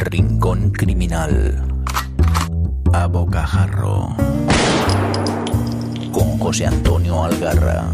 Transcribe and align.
Rincón 0.00 0.70
Criminal. 0.70 1.62
A 2.94 3.06
Bocajarro. 3.06 4.16
Con 6.10 6.38
José 6.38 6.66
Antonio 6.66 7.22
Algarra. 7.22 7.84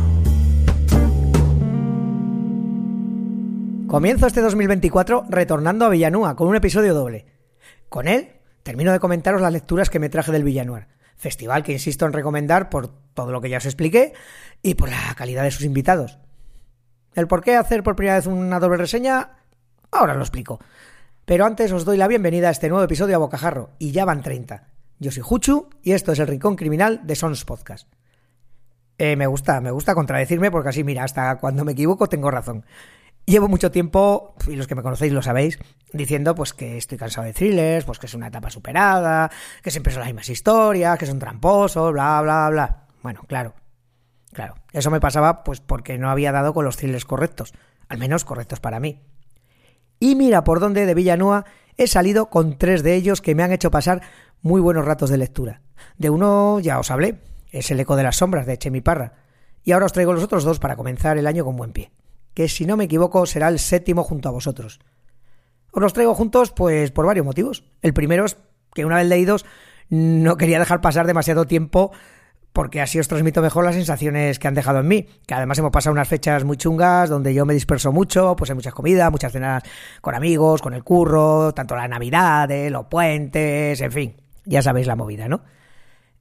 Comienzo 3.88 4.28
este 4.28 4.40
2024 4.40 5.24
retornando 5.28 5.84
a 5.84 5.88
Villanúa 5.88 6.36
con 6.36 6.46
un 6.46 6.54
episodio 6.54 6.94
doble. 6.94 7.26
Con 7.88 8.06
él 8.06 8.36
termino 8.62 8.92
de 8.92 9.00
comentaros 9.00 9.40
las 9.40 9.52
lecturas 9.52 9.90
que 9.90 9.98
me 9.98 10.08
traje 10.08 10.30
del 10.30 10.44
Villanuar, 10.44 10.86
festival 11.16 11.64
que 11.64 11.72
insisto 11.72 12.06
en 12.06 12.12
recomendar 12.12 12.70
por 12.70 12.86
todo 13.14 13.32
lo 13.32 13.40
que 13.40 13.50
ya 13.50 13.58
os 13.58 13.66
expliqué 13.66 14.12
y 14.62 14.76
por 14.76 14.90
la 14.90 15.12
calidad 15.16 15.42
de 15.42 15.50
sus 15.50 15.64
invitados. 15.64 16.18
El 17.14 17.26
por 17.26 17.42
qué 17.42 17.56
hacer 17.56 17.82
por 17.82 17.96
primera 17.96 18.16
vez 18.16 18.26
una 18.28 18.60
doble 18.60 18.76
reseña, 18.76 19.38
ahora 19.90 20.14
lo 20.14 20.20
explico. 20.20 20.60
Pero 21.26 21.44
antes 21.44 21.72
os 21.72 21.84
doy 21.84 21.96
la 21.96 22.06
bienvenida 22.06 22.46
a 22.46 22.52
este 22.52 22.68
nuevo 22.68 22.84
episodio 22.84 23.16
a 23.16 23.18
Bocajarro, 23.18 23.70
y 23.80 23.90
ya 23.90 24.04
van 24.04 24.22
30. 24.22 24.68
Yo 25.00 25.10
soy 25.10 25.24
Juchu 25.24 25.68
y 25.82 25.90
esto 25.90 26.12
es 26.12 26.20
el 26.20 26.28
Rincón 26.28 26.54
Criminal 26.54 27.00
de 27.02 27.16
Sons 27.16 27.44
Podcast. 27.44 27.88
Eh, 28.96 29.16
me 29.16 29.26
gusta, 29.26 29.60
me 29.60 29.72
gusta 29.72 29.96
contradecirme 29.96 30.52
porque 30.52 30.68
así, 30.68 30.84
mira, 30.84 31.02
hasta 31.02 31.36
cuando 31.38 31.64
me 31.64 31.72
equivoco 31.72 32.08
tengo 32.08 32.30
razón. 32.30 32.64
Llevo 33.24 33.48
mucho 33.48 33.72
tiempo, 33.72 34.36
y 34.46 34.54
los 34.54 34.68
que 34.68 34.76
me 34.76 34.84
conocéis 34.84 35.12
lo 35.12 35.20
sabéis, 35.20 35.58
diciendo 35.92 36.36
pues 36.36 36.54
que 36.54 36.76
estoy 36.76 36.96
cansado 36.96 37.26
de 37.26 37.32
thrillers, 37.32 37.84
pues 37.84 37.98
que 37.98 38.06
es 38.06 38.14
una 38.14 38.28
etapa 38.28 38.48
superada, 38.48 39.28
que 39.64 39.72
siempre 39.72 39.92
son 39.92 40.02
las 40.02 40.08
mismas 40.08 40.28
historias, 40.28 40.96
que 40.96 41.06
son 41.06 41.18
tramposos, 41.18 41.92
bla, 41.92 42.22
bla, 42.22 42.48
bla. 42.50 42.86
Bueno, 43.02 43.24
claro, 43.26 43.52
claro. 44.32 44.54
Eso 44.72 44.92
me 44.92 45.00
pasaba 45.00 45.42
pues 45.42 45.58
porque 45.58 45.98
no 45.98 46.08
había 46.08 46.30
dado 46.30 46.54
con 46.54 46.64
los 46.64 46.76
thrillers 46.76 47.04
correctos, 47.04 47.52
al 47.88 47.98
menos 47.98 48.24
correctos 48.24 48.60
para 48.60 48.78
mí. 48.78 49.02
Y 49.98 50.14
mira 50.14 50.44
por 50.44 50.60
dónde 50.60 50.86
de 50.86 50.94
Villanueva 50.94 51.44
he 51.76 51.86
salido 51.86 52.30
con 52.30 52.58
tres 52.58 52.82
de 52.82 52.94
ellos 52.94 53.20
que 53.20 53.34
me 53.34 53.42
han 53.42 53.52
hecho 53.52 53.70
pasar 53.70 54.02
muy 54.42 54.60
buenos 54.60 54.84
ratos 54.84 55.10
de 55.10 55.18
lectura. 55.18 55.62
De 55.98 56.10
uno 56.10 56.60
ya 56.60 56.78
os 56.78 56.90
hablé, 56.90 57.18
es 57.50 57.70
El 57.70 57.80
eco 57.80 57.96
de 57.96 58.02
las 58.02 58.16
sombras 58.16 58.46
de 58.46 58.58
Chemi 58.58 58.80
Parra. 58.80 59.14
Y 59.64 59.72
ahora 59.72 59.86
os 59.86 59.92
traigo 59.92 60.12
los 60.12 60.22
otros 60.22 60.44
dos 60.44 60.58
para 60.58 60.76
comenzar 60.76 61.18
el 61.18 61.26
año 61.26 61.44
con 61.44 61.56
buen 61.56 61.72
pie 61.72 61.90
que 62.36 62.48
si 62.48 62.66
no 62.66 62.76
me 62.76 62.84
equivoco 62.84 63.24
será 63.24 63.48
el 63.48 63.58
séptimo 63.58 64.04
junto 64.04 64.28
a 64.28 64.32
vosotros. 64.32 64.78
Os 65.72 65.82
los 65.82 65.94
traigo 65.94 66.14
juntos 66.14 66.52
pues 66.52 66.90
por 66.90 67.06
varios 67.06 67.24
motivos. 67.24 67.64
El 67.80 67.94
primero 67.94 68.26
es 68.26 68.36
que 68.74 68.84
una 68.84 68.96
vez 68.96 69.06
leídos 69.06 69.46
no 69.88 70.36
quería 70.36 70.58
dejar 70.58 70.82
pasar 70.82 71.06
demasiado 71.06 71.46
tiempo 71.46 71.92
porque 72.56 72.80
así 72.80 72.98
os 72.98 73.06
transmito 73.06 73.42
mejor 73.42 73.66
las 73.66 73.74
sensaciones 73.74 74.38
que 74.38 74.48
han 74.48 74.54
dejado 74.54 74.80
en 74.80 74.88
mí. 74.88 75.06
Que 75.26 75.34
además 75.34 75.58
hemos 75.58 75.70
pasado 75.70 75.92
unas 75.92 76.08
fechas 76.08 76.42
muy 76.42 76.56
chungas 76.56 77.10
donde 77.10 77.34
yo 77.34 77.44
me 77.44 77.52
disperso 77.52 77.92
mucho, 77.92 78.34
pues 78.34 78.48
hay 78.48 78.54
muchas 78.54 78.72
comidas, 78.72 79.10
muchas 79.10 79.30
cenas 79.30 79.62
con 80.00 80.14
amigos, 80.14 80.62
con 80.62 80.72
el 80.72 80.82
curro, 80.82 81.52
tanto 81.52 81.76
la 81.76 81.86
Navidad, 81.86 82.48
los 82.70 82.86
puentes, 82.86 83.78
en 83.82 83.92
fin, 83.92 84.16
ya 84.46 84.62
sabéis 84.62 84.86
la 84.86 84.96
movida, 84.96 85.28
¿no? 85.28 85.42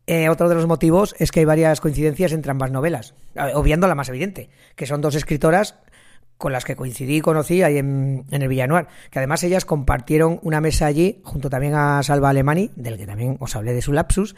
Eh, 0.07 0.27
otro 0.27 0.49
de 0.49 0.55
los 0.55 0.67
motivos 0.67 1.15
es 1.19 1.31
que 1.31 1.39
hay 1.39 1.45
varias 1.45 1.79
coincidencias 1.79 2.33
entre 2.33 2.51
ambas 2.51 2.69
novelas, 2.69 3.13
eh, 3.35 3.53
obviando 3.53 3.87
la 3.87 3.95
más 3.95 4.09
evidente, 4.09 4.49
que 4.75 4.87
son 4.87 4.99
dos 4.99 5.15
escritoras 5.15 5.75
con 6.37 6.51
las 6.51 6.65
que 6.65 6.75
coincidí 6.75 7.15
y 7.15 7.21
conocí 7.21 7.63
ahí 7.63 7.77
en, 7.77 8.25
el 8.29 8.47
Villanuar, 8.49 8.89
que 9.09 9.19
además 9.19 9.41
ellas 9.43 9.63
compartieron 9.63 10.41
una 10.43 10.59
mesa 10.59 10.85
allí, 10.85 11.21
junto 11.23 11.49
también 11.49 11.75
a 11.75 12.03
Salva 12.03 12.27
Alemani, 12.27 12.71
del 12.75 12.97
que 12.97 13.07
también 13.07 13.37
os 13.39 13.55
hablé 13.55 13.73
de 13.73 13.81
su 13.81 13.93
lapsus, 13.93 14.35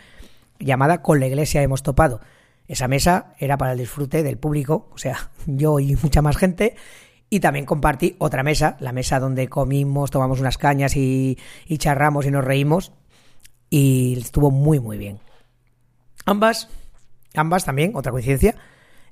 llamada 0.59 1.01
Con 1.01 1.19
la 1.19 1.27
Iglesia 1.27 1.61
hemos 1.61 1.83
topado. 1.83 2.21
Esa 2.67 2.87
mesa 2.87 3.33
era 3.39 3.57
para 3.57 3.73
el 3.73 3.79
disfrute 3.79 4.23
del 4.23 4.37
público, 4.37 4.89
o 4.93 4.97
sea, 4.97 5.31
yo 5.45 5.79
y 5.79 5.95
mucha 6.01 6.21
más 6.21 6.37
gente, 6.37 6.75
y 7.29 7.39
también 7.39 7.65
compartí 7.65 8.15
otra 8.19 8.43
mesa, 8.43 8.77
la 8.79 8.91
mesa 8.91 9.19
donde 9.19 9.47
comimos, 9.47 10.11
tomamos 10.11 10.39
unas 10.39 10.57
cañas 10.57 10.95
y, 10.95 11.37
charramos 11.77 12.25
y 12.25 12.31
nos 12.31 12.43
reímos, 12.43 12.91
y 13.69 14.17
estuvo 14.17 14.51
muy, 14.51 14.79
muy 14.79 14.97
bien. 14.97 15.19
Ambas, 16.25 16.69
ambas 17.35 17.65
también, 17.65 17.95
otra 17.95 18.11
coincidencia, 18.11 18.55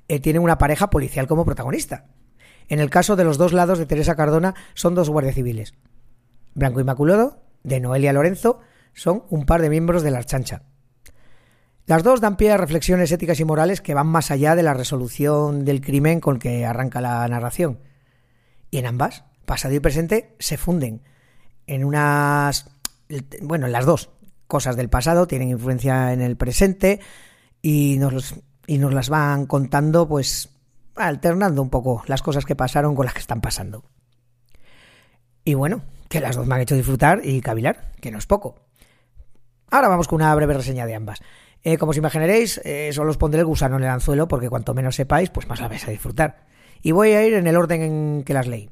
eh, 0.07 0.19
tienen 0.19 0.41
una 0.41 0.57
pareja 0.57 0.89
policial 0.89 1.27
como 1.27 1.45
protagonista. 1.45 2.05
En 2.67 2.79
el 2.79 2.89
caso 2.89 3.15
de 3.15 3.23
los 3.23 3.37
dos 3.37 3.53
lados 3.53 3.79
de 3.79 3.85
Teresa 3.85 4.15
Cardona 4.15 4.55
son 4.73 4.95
dos 4.95 5.09
guardias 5.09 5.35
civiles. 5.35 5.75
Blanco 6.53 6.79
Inmaculado, 6.79 7.43
de 7.63 7.79
Noelia 7.79 8.13
Lorenzo, 8.13 8.59
son 8.93 9.23
un 9.29 9.45
par 9.45 9.61
de 9.61 9.69
miembros 9.69 10.03
de 10.03 10.11
la 10.11 10.19
Archancha. 10.19 10.63
Las 11.87 12.01
dos 12.01 12.19
dan 12.19 12.35
pie 12.35 12.51
a 12.51 12.57
reflexiones 12.57 13.11
éticas 13.11 13.39
y 13.39 13.45
morales 13.45 13.79
que 13.79 13.93
van 13.93 14.07
más 14.07 14.31
allá 14.31 14.55
de 14.55 14.63
la 14.63 14.73
resolución 14.73 15.65
del 15.65 15.81
crimen 15.81 16.19
con 16.19 16.39
que 16.39 16.65
arranca 16.65 16.99
la 16.99 17.27
narración. 17.27 17.79
Y 18.71 18.79
en 18.79 18.87
ambas, 18.87 19.23
pasado 19.45 19.75
y 19.75 19.79
presente, 19.79 20.35
se 20.39 20.57
funden 20.57 21.03
en 21.67 21.85
unas... 21.85 22.69
bueno, 23.41 23.67
en 23.67 23.71
las 23.71 23.85
dos 23.85 24.09
cosas 24.47 24.75
del 24.75 24.89
pasado 24.89 25.27
tienen 25.27 25.49
influencia 25.49 26.11
en 26.11 26.21
el 26.21 26.37
presente 26.37 26.99
y 27.61 27.97
nos, 27.99 28.35
y 28.65 28.79
nos 28.79 28.93
las 28.93 29.09
van 29.09 29.45
contando 29.45 30.07
pues 30.07 30.49
alternando 30.95 31.61
un 31.61 31.69
poco 31.69 32.03
las 32.07 32.21
cosas 32.21 32.45
que 32.45 32.55
pasaron 32.55 32.95
con 32.95 33.05
las 33.05 33.13
que 33.13 33.19
están 33.19 33.41
pasando. 33.41 33.83
Y 35.43 35.53
bueno, 35.53 35.83
que 36.09 36.19
las 36.19 36.35
dos 36.35 36.47
me 36.47 36.55
han 36.55 36.61
hecho 36.61 36.75
disfrutar 36.75 37.21
y 37.23 37.41
cavilar, 37.41 37.91
que 38.01 38.09
no 38.09 38.17
es 38.17 38.25
poco. 38.25 38.55
Ahora 39.69 39.87
vamos 39.87 40.07
con 40.07 40.17
una 40.17 40.33
breve 40.33 40.55
reseña 40.55 40.87
de 40.87 40.95
ambas. 40.95 41.19
Eh, 41.65 41.79
como 41.79 41.89
os 41.89 41.97
imaginaréis, 41.97 42.61
eh, 42.63 42.93
solo 42.93 43.09
os 43.09 43.17
pondré 43.17 43.39
el 43.41 43.47
gusano 43.47 43.77
en 43.77 43.83
el 43.83 43.89
anzuelo 43.89 44.27
porque 44.27 44.49
cuanto 44.49 44.75
menos 44.75 44.95
sepáis, 44.95 45.31
pues 45.31 45.47
más 45.49 45.59
la 45.59 45.67
vais 45.67 45.85
a 45.87 45.89
disfrutar. 45.89 46.45
Y 46.83 46.91
voy 46.91 47.13
a 47.13 47.25
ir 47.25 47.33
en 47.33 47.47
el 47.47 47.57
orden 47.57 47.81
en 47.81 48.23
que 48.23 48.35
las 48.35 48.45
leí. 48.45 48.69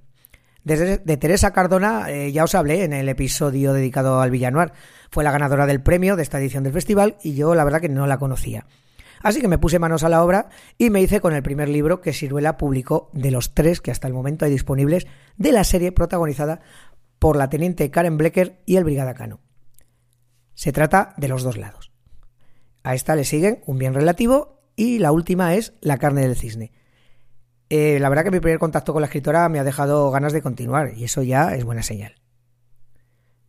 Desde, 0.64 1.00
de 1.00 1.18
Teresa 1.18 1.52
Cardona 1.54 2.12
eh, 2.12 2.32
ya 2.32 2.44
os 2.44 2.54
hablé 2.54 2.84
en 2.84 2.94
el 2.94 3.10
episodio 3.10 3.74
dedicado 3.74 4.22
al 4.22 4.30
Villanuar. 4.30 4.74
Fue 5.10 5.24
la 5.24 5.32
ganadora 5.32 5.66
del 5.66 5.82
premio 5.82 6.16
de 6.16 6.22
esta 6.22 6.38
edición 6.38 6.64
del 6.64 6.72
festival 6.72 7.18
y 7.24 7.34
yo 7.34 7.56
la 7.56 7.64
verdad 7.64 7.82
que 7.82 7.90
no 7.90 8.06
la 8.06 8.20
conocía. 8.20 8.68
Así 9.24 9.42
que 9.42 9.48
me 9.48 9.58
puse 9.58 9.80
manos 9.80 10.04
a 10.04 10.10
la 10.10 10.24
obra 10.24 10.50
y 10.78 10.92
me 10.92 11.02
hice 11.02 11.20
con 11.20 11.34
el 11.34 11.42
primer 11.42 11.70
libro 11.70 12.00
que 12.00 12.14
Siruela 12.14 12.58
publicó 12.58 13.10
de 13.12 13.32
los 13.32 13.56
tres 13.56 13.82
que 13.82 13.90
hasta 13.90 14.08
el 14.08 14.14
momento 14.14 14.46
hay 14.46 14.52
disponibles 14.52 15.08
de 15.36 15.52
la 15.52 15.64
serie 15.64 15.94
protagonizada 15.94 16.60
por 17.18 17.38
la 17.38 17.50
teniente 17.50 17.90
Karen 17.90 18.20
Blecker 18.20 18.62
y 18.68 18.76
el 18.76 18.84
Brigada 18.84 19.16
Cano. 19.16 19.40
Se 20.54 20.72
trata 20.72 21.16
de 21.18 21.28
los 21.28 21.42
dos 21.42 21.58
lados. 21.58 21.93
A 22.84 22.96
esta 22.96 23.16
le 23.16 23.24
siguen 23.24 23.62
un 23.66 23.78
bien 23.78 23.94
relativo 23.94 24.62
y 24.76 25.00
la 25.00 25.12
última 25.12 25.56
es 25.56 25.74
La 25.82 25.98
carne 25.98 26.22
del 26.22 26.36
cisne. 26.36 26.72
Eh, 27.70 27.98
la 28.00 28.10
verdad 28.10 28.24
que 28.24 28.32
mi 28.32 28.40
primer 28.40 28.60
contacto 28.60 28.94
con 28.94 29.02
la 29.02 29.08
escritora 29.08 29.48
me 29.50 29.60
ha 29.60 29.64
dejado 29.64 30.12
ganas 30.12 30.34
de 30.34 30.42
continuar 30.42 30.94
y 30.96 31.06
eso 31.06 31.24
ya 31.24 31.56
es 31.56 31.64
buena 31.64 31.82
señal 31.82 32.16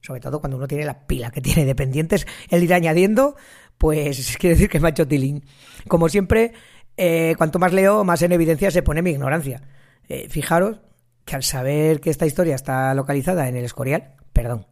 sobre 0.05 0.21
todo 0.21 0.41
cuando 0.41 0.59
uno 0.59 0.69
tiene 0.69 0.84
la 0.84 1.06
pila 1.06 1.31
que 1.31 1.41
tiene 1.41 1.65
de 1.65 1.75
pendientes, 1.75 2.27
el 2.50 2.62
ir 2.62 2.75
añadiendo, 2.75 3.37
pues 3.78 4.37
quiere 4.39 4.55
decir 4.55 4.69
que 4.69 4.78
me 4.78 4.89
ha 4.89 4.91
hecho 4.91 5.09
tilín. 5.09 5.44
Como 5.89 6.11
siempre, 6.11 6.53
eh, 6.99 7.34
cuanto 7.39 7.59
más 7.59 7.73
leo, 7.73 8.05
más 8.05 8.21
en 8.21 8.33
evidencia 8.33 8.71
se 8.71 8.83
pone 8.83 9.00
mi 9.00 9.11
ignorancia. 9.11 9.62
Eh, 10.09 10.28
fijaros 10.28 10.81
que 11.25 11.37
al 11.37 11.43
saber 11.43 12.03
que 12.03 12.11
esta 12.11 12.27
historia 12.27 12.55
está 12.55 12.93
localizada 12.93 13.49
en 13.49 13.56
el 13.56 13.65
Escorial, 13.65 14.17
perdón, 14.34 14.67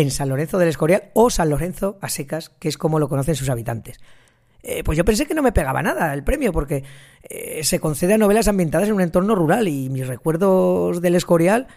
en 0.00 0.10
San 0.10 0.28
Lorenzo 0.28 0.58
del 0.58 0.68
Escorial 0.68 1.10
o 1.14 1.30
San 1.30 1.50
Lorenzo 1.50 1.98
a 2.00 2.08
secas, 2.08 2.48
que 2.48 2.68
es 2.68 2.78
como 2.78 2.98
lo 2.98 3.08
conocen 3.08 3.34
sus 3.34 3.48
habitantes. 3.48 4.00
Eh, 4.62 4.82
pues 4.84 4.98
yo 4.98 5.04
pensé 5.04 5.26
que 5.26 5.34
no 5.34 5.42
me 5.42 5.52
pegaba 5.52 5.82
nada 5.82 6.12
el 6.14 6.24
premio, 6.24 6.52
porque 6.52 6.84
se 7.62 7.80
concede 7.80 8.14
a 8.14 8.18
novelas 8.18 8.48
ambientadas 8.48 8.88
en 8.88 8.94
un 8.94 9.00
entorno 9.00 9.34
rural 9.34 9.68
y 9.68 9.88
mis 9.88 10.06
recuerdos 10.06 11.00
del 11.00 11.14
Escorial 11.14 11.68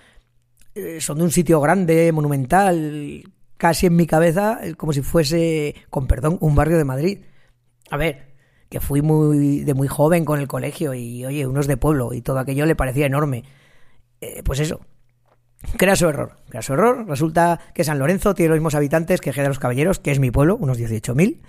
eh, 0.74 1.02
son 1.02 1.18
de 1.18 1.26
un 1.26 1.32
sitio 1.32 1.60
grande, 1.60 2.12
monumental, 2.12 3.24
casi 3.58 3.88
en 3.88 3.96
mi 3.96 4.08
cabeza, 4.08 4.60
eh, 4.64 4.76
como 4.76 4.94
si 4.94 5.02
fuese, 5.02 5.76
con 5.90 6.08
perdón, 6.08 6.38
un 6.40 6.56
barrio 6.56 6.78
de 6.78 6.86
Madrid. 6.86 7.20
A 7.90 7.98
ver, 7.98 8.30
que 8.70 8.80
fui 8.80 9.02
muy 9.02 9.64
de 9.64 9.74
muy 9.74 9.88
joven 9.90 10.24
con 10.24 10.40
el 10.40 10.48
colegio 10.48 10.94
y, 10.94 11.26
oye, 11.26 11.46
unos 11.46 11.68
de 11.68 11.78
pueblo 11.78 12.14
y 12.14 12.22
todo 12.22 12.40
aquello 12.40 12.66
le 12.66 12.76
parecía 12.76 13.06
enorme. 13.06 13.44
Eh, 14.22 14.44
pues 14.44 14.60
eso, 14.60 14.82
crea 15.78 15.96
su 15.96 16.08
error. 16.08 16.38
Crea 16.50 16.62
su 16.62 16.74
error. 16.74 17.06
Resulta 17.08 17.60
que 17.74 17.84
San 17.84 18.00
Lorenzo 18.00 18.34
tiene 18.34 18.50
los 18.50 18.58
mismos 18.58 18.76
habitantes 18.76 19.22
que 19.22 19.34
Geda 19.34 19.44
de 19.44 19.50
los 19.50 19.60
Caballeros, 19.60 20.00
que 20.00 20.12
es 20.12 20.20
mi 20.20 20.32
pueblo, 20.32 20.58
unos 20.58 20.80
18.000. 20.80 21.42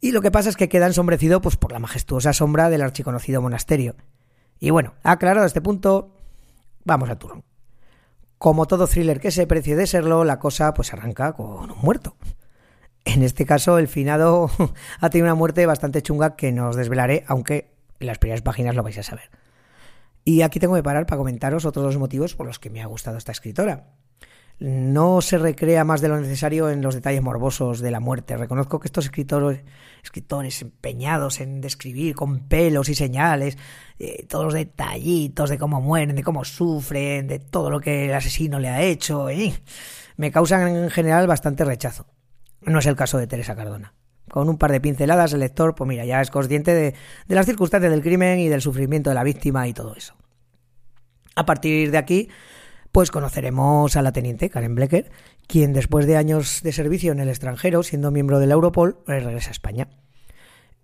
Y 0.00 0.12
lo 0.12 0.22
que 0.22 0.30
pasa 0.30 0.48
es 0.48 0.56
que 0.56 0.68
queda 0.68 0.86
ensombrecido 0.86 1.40
pues, 1.40 1.56
por 1.56 1.72
la 1.72 1.78
majestuosa 1.78 2.32
sombra 2.32 2.70
del 2.70 2.82
archiconocido 2.82 3.42
monasterio. 3.42 3.96
Y 4.58 4.70
bueno, 4.70 4.94
aclarado 5.02 5.46
este 5.46 5.60
punto, 5.60 6.16
vamos 6.84 7.10
a 7.10 7.18
turno. 7.18 7.44
Como 8.38 8.66
todo 8.66 8.86
thriller 8.86 9.20
que 9.20 9.30
se 9.30 9.46
precie 9.46 9.76
de 9.76 9.86
serlo, 9.86 10.24
la 10.24 10.38
cosa 10.38 10.72
pues 10.72 10.92
arranca 10.94 11.34
con 11.34 11.70
un 11.70 11.78
muerto. 11.82 12.16
En 13.04 13.22
este 13.22 13.44
caso, 13.44 13.78
el 13.78 13.88
finado 13.88 14.50
ha 15.00 15.10
tenido 15.10 15.26
una 15.26 15.34
muerte 15.34 15.66
bastante 15.66 16.02
chunga 16.02 16.36
que 16.36 16.52
no 16.52 16.68
os 16.68 16.76
desvelaré, 16.76 17.24
aunque 17.26 17.70
en 17.98 18.06
las 18.06 18.18
primeras 18.18 18.42
páginas 18.42 18.74
lo 18.74 18.82
vais 18.82 18.96
a 18.98 19.02
saber. 19.02 19.30
Y 20.30 20.42
aquí 20.42 20.60
tengo 20.60 20.76
que 20.76 20.82
parar 20.84 21.06
para 21.06 21.18
comentaros 21.18 21.64
otros 21.64 21.84
dos 21.84 21.98
motivos 21.98 22.36
por 22.36 22.46
los 22.46 22.60
que 22.60 22.70
me 22.70 22.80
ha 22.80 22.86
gustado 22.86 23.18
esta 23.18 23.32
escritora. 23.32 23.88
no 24.60 25.22
se 25.22 25.38
recrea 25.38 25.82
más 25.82 26.00
de 26.02 26.08
lo 26.08 26.20
necesario 26.20 26.70
en 26.70 26.82
los 26.82 26.94
detalles 26.94 27.20
morbosos 27.20 27.80
de 27.80 27.90
la 27.90 27.98
muerte. 27.98 28.36
Reconozco 28.36 28.78
que 28.78 28.86
estos 28.86 29.06
escritores, 29.06 29.64
escritores 30.04 30.62
empeñados 30.62 31.40
en 31.40 31.60
describir 31.60 32.14
con 32.14 32.46
pelos 32.46 32.88
y 32.90 32.94
señales 32.94 33.58
eh, 33.98 34.24
todos 34.28 34.44
los 34.44 34.54
detallitos 34.54 35.50
de 35.50 35.58
cómo 35.58 35.80
mueren, 35.80 36.14
de 36.14 36.22
cómo 36.22 36.44
sufren, 36.44 37.26
de 37.26 37.40
todo 37.40 37.68
lo 37.68 37.80
que 37.80 38.06
el 38.06 38.14
asesino 38.14 38.60
le 38.60 38.68
ha 38.68 38.82
hecho, 38.82 39.30
eh, 39.30 39.52
me 40.16 40.30
causan 40.30 40.68
en 40.68 40.90
general 40.90 41.26
bastante 41.26 41.64
rechazo. 41.64 42.06
No 42.60 42.78
es 42.78 42.86
el 42.86 42.94
caso 42.94 43.18
de 43.18 43.26
Teresa 43.26 43.56
Cardona. 43.56 43.94
Con 44.30 44.48
un 44.48 44.58
par 44.58 44.70
de 44.70 44.80
pinceladas 44.80 45.32
el 45.32 45.40
lector, 45.40 45.74
pues 45.74 45.88
mira, 45.88 46.04
ya 46.04 46.20
es 46.20 46.30
consciente 46.30 46.72
de, 46.72 46.94
de 47.26 47.34
las 47.34 47.46
circunstancias 47.46 47.90
del 47.90 48.02
crimen 48.02 48.38
y 48.38 48.48
del 48.48 48.62
sufrimiento 48.62 49.10
de 49.10 49.14
la 49.14 49.24
víctima 49.24 49.66
y 49.66 49.72
todo 49.72 49.96
eso. 49.96 50.19
A 51.40 51.46
partir 51.46 51.90
de 51.90 51.96
aquí, 51.96 52.28
pues 52.92 53.10
conoceremos 53.10 53.96
a 53.96 54.02
la 54.02 54.12
teniente 54.12 54.50
Karen 54.50 54.74
Blecker, 54.74 55.10
quien 55.46 55.72
después 55.72 56.06
de 56.06 56.18
años 56.18 56.60
de 56.62 56.70
servicio 56.70 57.12
en 57.12 57.18
el 57.18 57.30
extranjero, 57.30 57.82
siendo 57.82 58.10
miembro 58.10 58.40
de 58.40 58.46
la 58.46 58.52
Europol, 58.52 58.98
regresa 59.06 59.48
a 59.48 59.52
España. 59.52 59.88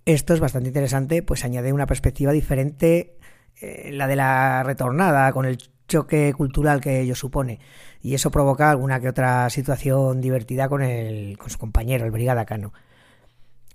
Esto 0.07 0.33
es 0.33 0.41
bastante 0.41 0.69
interesante, 0.69 1.23
pues 1.23 1.45
añade 1.45 1.75
una 1.75 1.85
perspectiva 1.85 2.33
diferente, 2.33 3.19
eh, 3.61 3.91
la 3.93 4.07
de 4.07 4.17
la 4.17 4.63
retornada, 4.63 5.31
con 5.33 5.45
el 5.45 5.59
choque 5.89 6.33
cultural 6.33 6.81
que 6.81 7.01
ello 7.01 7.15
supone. 7.15 7.61
Y 8.01 8.15
eso 8.15 8.31
provoca 8.31 8.71
alguna 8.71 8.99
que 8.99 9.11
otra 9.11 9.51
situación 9.51 10.23
divertida 10.23 10.71
con, 10.71 10.81
el, 10.83 11.37
con 11.37 11.51
su 11.51 11.59
compañero, 11.59 12.07
el 12.07 12.13
Brigada 12.13 12.47
Cano. 12.47 12.73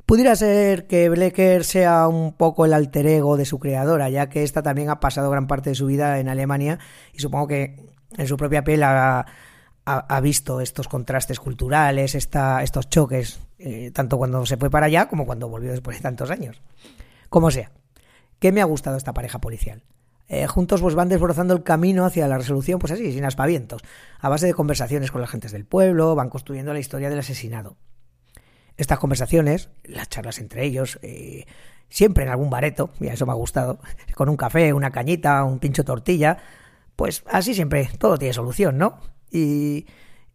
Pudiera 0.05 0.35
ser 0.35 0.87
que 0.87 1.09
Blecker 1.09 1.63
sea 1.63 2.07
un 2.07 2.33
poco 2.33 2.65
el 2.65 2.73
alter 2.73 3.07
ego 3.07 3.37
de 3.37 3.45
su 3.45 3.59
creadora, 3.59 4.09
ya 4.09 4.29
que 4.29 4.43
ésta 4.43 4.61
también 4.61 4.89
ha 4.89 4.99
pasado 4.99 5.29
gran 5.29 5.47
parte 5.47 5.69
de 5.69 5.75
su 5.75 5.85
vida 5.85 6.19
en 6.19 6.27
Alemania 6.27 6.79
y 7.13 7.19
supongo 7.19 7.47
que 7.47 7.75
en 8.17 8.27
su 8.27 8.37
propia 8.37 8.63
piel 8.63 8.83
ha, 8.83 9.25
visto 10.21 10.61
estos 10.61 10.87
contrastes 10.87 11.39
culturales, 11.39 12.15
esta, 12.15 12.61
estos 12.63 12.89
choques, 12.89 13.39
eh, 13.57 13.91
tanto 13.91 14.17
cuando 14.17 14.45
se 14.45 14.57
fue 14.57 14.69
para 14.69 14.87
allá 14.87 15.07
como 15.07 15.25
cuando 15.25 15.49
volvió 15.49 15.71
después 15.71 15.97
de 15.97 16.03
tantos 16.03 16.29
años. 16.29 16.61
Como 17.29 17.51
sea, 17.51 17.71
¿qué 18.39 18.51
me 18.51 18.61
ha 18.61 18.65
gustado 18.65 18.97
esta 18.97 19.13
pareja 19.13 19.39
policial? 19.39 19.83
Eh, 20.27 20.47
juntos 20.47 20.81
pues 20.81 20.95
van 20.95 21.09
desbrozando 21.09 21.53
el 21.53 21.63
camino 21.63 22.05
hacia 22.05 22.27
la 22.27 22.37
resolución, 22.37 22.79
pues 22.79 22.93
así, 22.93 23.11
sin 23.11 23.25
aspavientos, 23.25 23.81
a 24.19 24.29
base 24.29 24.47
de 24.47 24.53
conversaciones 24.53 25.11
con 25.11 25.19
las 25.19 25.29
gentes 25.29 25.51
del 25.51 25.65
pueblo, 25.65 26.15
van 26.15 26.29
construyendo 26.29 26.73
la 26.73 26.79
historia 26.79 27.09
del 27.09 27.19
asesinado. 27.19 27.75
Estas 28.81 28.97
conversaciones, 28.97 29.69
las 29.83 30.09
charlas 30.09 30.39
entre 30.39 30.65
ellos, 30.65 30.97
eh, 31.03 31.45
siempre 31.87 32.23
en 32.23 32.31
algún 32.31 32.49
bareto, 32.49 32.89
mira, 32.97 33.13
eso 33.13 33.27
me 33.27 33.31
ha 33.31 33.35
gustado, 33.35 33.79
con 34.15 34.27
un 34.27 34.35
café, 34.35 34.73
una 34.73 34.89
cañita, 34.89 35.43
un 35.43 35.59
pincho 35.59 35.85
tortilla, 35.85 36.39
pues 36.95 37.23
así 37.27 37.53
siempre, 37.53 37.91
todo 37.99 38.17
tiene 38.17 38.33
solución, 38.33 38.79
¿no? 38.79 38.97
Y, 39.29 39.85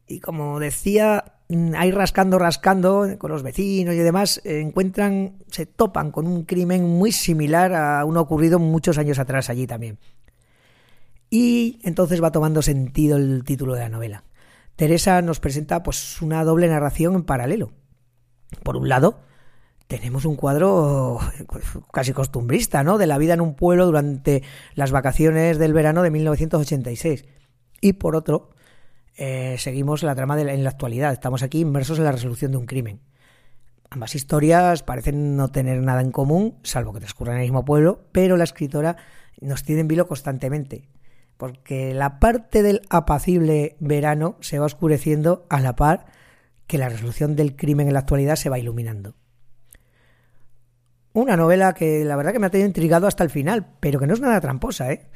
y 0.06 0.20
como 0.20 0.60
decía, 0.60 1.40
ahí 1.76 1.90
rascando, 1.90 2.38
rascando 2.38 3.18
con 3.18 3.32
los 3.32 3.42
vecinos 3.42 3.96
y 3.96 3.98
demás, 3.98 4.40
encuentran, 4.44 5.38
se 5.50 5.66
topan 5.66 6.12
con 6.12 6.28
un 6.28 6.44
crimen 6.44 6.84
muy 6.84 7.10
similar 7.10 7.74
a 7.74 8.04
uno 8.04 8.20
ocurrido 8.20 8.60
muchos 8.60 8.96
años 8.96 9.18
atrás 9.18 9.50
allí 9.50 9.66
también. 9.66 9.98
Y 11.30 11.80
entonces 11.82 12.22
va 12.22 12.30
tomando 12.30 12.62
sentido 12.62 13.16
el 13.16 13.42
título 13.42 13.74
de 13.74 13.80
la 13.80 13.88
novela. 13.88 14.22
Teresa 14.76 15.20
nos 15.20 15.40
presenta 15.40 15.82
pues 15.82 16.22
una 16.22 16.44
doble 16.44 16.68
narración 16.68 17.16
en 17.16 17.24
paralelo. 17.24 17.72
Por 18.62 18.76
un 18.76 18.88
lado, 18.88 19.20
tenemos 19.86 20.24
un 20.24 20.36
cuadro 20.36 21.18
pues, 21.48 21.64
casi 21.92 22.12
costumbrista, 22.12 22.82
¿no? 22.82 22.98
De 22.98 23.06
la 23.06 23.18
vida 23.18 23.34
en 23.34 23.40
un 23.40 23.54
pueblo 23.54 23.86
durante 23.86 24.42
las 24.74 24.90
vacaciones 24.90 25.58
del 25.58 25.72
verano 25.72 26.02
de 26.02 26.10
1986. 26.10 27.24
Y 27.80 27.94
por 27.94 28.16
otro, 28.16 28.50
eh, 29.16 29.56
seguimos 29.58 30.02
la 30.02 30.14
trama 30.14 30.36
de 30.36 30.52
en 30.52 30.64
la 30.64 30.70
actualidad. 30.70 31.12
Estamos 31.12 31.42
aquí 31.42 31.60
inmersos 31.60 31.98
en 31.98 32.04
la 32.04 32.12
resolución 32.12 32.50
de 32.52 32.58
un 32.58 32.66
crimen. 32.66 33.00
Ambas 33.88 34.14
historias 34.14 34.82
parecen 34.82 35.36
no 35.36 35.48
tener 35.48 35.80
nada 35.80 36.00
en 36.00 36.10
común, 36.10 36.58
salvo 36.64 36.92
que 36.92 37.00
transcurran 37.00 37.36
en 37.36 37.42
el 37.42 37.46
mismo 37.46 37.64
pueblo, 37.64 38.08
pero 38.12 38.36
la 38.36 38.44
escritora 38.44 38.96
nos 39.40 39.62
tiene 39.62 39.82
en 39.82 39.88
vilo 39.88 40.08
constantemente, 40.08 40.88
porque 41.36 41.94
la 41.94 42.18
parte 42.18 42.62
del 42.62 42.82
apacible 42.90 43.76
verano 43.78 44.36
se 44.40 44.58
va 44.58 44.66
oscureciendo 44.66 45.46
a 45.48 45.60
la 45.60 45.76
par 45.76 46.06
que 46.66 46.78
la 46.78 46.88
resolución 46.88 47.36
del 47.36 47.56
crimen 47.56 47.86
en 47.86 47.94
la 47.94 48.00
actualidad 48.00 48.36
se 48.36 48.48
va 48.48 48.58
iluminando. 48.58 49.14
Una 51.12 51.36
novela 51.36 51.72
que 51.72 52.04
la 52.04 52.16
verdad 52.16 52.32
que 52.32 52.38
me 52.38 52.46
ha 52.46 52.50
tenido 52.50 52.66
intrigado 52.66 53.06
hasta 53.06 53.24
el 53.24 53.30
final, 53.30 53.66
pero 53.80 53.98
que 53.98 54.06
no 54.06 54.14
es 54.14 54.20
nada 54.20 54.40
tramposa, 54.40 54.92
¿eh? 54.92 55.08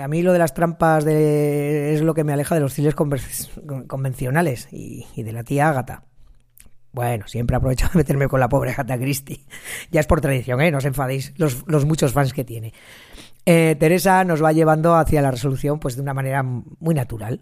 A 0.00 0.08
mí 0.08 0.22
lo 0.22 0.32
de 0.32 0.38
las 0.38 0.54
trampas 0.54 1.04
de... 1.04 1.94
es 1.94 2.02
lo 2.02 2.14
que 2.14 2.22
me 2.22 2.32
aleja 2.32 2.54
de 2.54 2.60
los 2.60 2.74
thrillers 2.74 2.94
convencionales 3.86 4.68
y, 4.70 5.06
de 5.16 5.32
la 5.32 5.42
tía 5.42 5.68
Agatha. 5.68 6.04
Bueno, 6.92 7.26
siempre 7.28 7.56
aprovecho 7.56 7.88
de 7.88 7.98
meterme 7.98 8.28
con 8.28 8.40
la 8.40 8.48
pobre 8.48 8.72
Agatha 8.72 8.98
Christie. 8.98 9.44
Ya 9.90 10.00
es 10.00 10.06
por 10.06 10.20
tradición, 10.20 10.60
¿eh? 10.60 10.70
No 10.70 10.78
os 10.78 10.84
enfadéis 10.84 11.32
los, 11.38 11.64
los 11.66 11.84
muchos 11.84 12.12
fans 12.12 12.32
que 12.32 12.44
tiene. 12.44 12.72
Eh, 13.44 13.76
Teresa 13.78 14.24
nos 14.24 14.42
va 14.42 14.52
llevando 14.52 14.96
hacia 14.96 15.22
la 15.22 15.30
resolución 15.30 15.78
pues 15.78 15.96
de 15.96 16.02
una 16.02 16.14
manera 16.14 16.42
muy 16.42 16.94
natural 16.94 17.40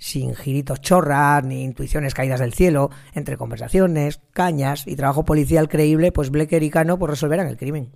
sin 0.00 0.34
giritos 0.34 0.80
chorras 0.80 1.44
ni 1.44 1.62
intuiciones 1.62 2.14
caídas 2.14 2.40
del 2.40 2.54
cielo, 2.54 2.90
entre 3.12 3.36
conversaciones, 3.36 4.20
cañas 4.32 4.86
y 4.86 4.96
trabajo 4.96 5.24
policial 5.24 5.68
creíble, 5.68 6.10
pues 6.10 6.30
Blecker 6.30 6.62
y 6.62 6.70
Cano 6.70 6.98
pues 6.98 7.10
resolverán 7.10 7.46
el 7.46 7.58
crimen. 7.58 7.92